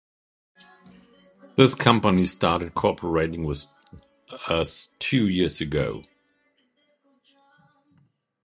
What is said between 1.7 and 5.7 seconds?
company started cooperating with us two years